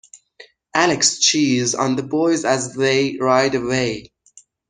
Alex 0.73 1.19
cheers 1.19 1.75
on 1.75 1.95
the 1.95 2.01
boys 2.01 2.43
as 2.43 2.73
they 2.73 3.17
ride 3.17 3.53
away. 3.53 4.11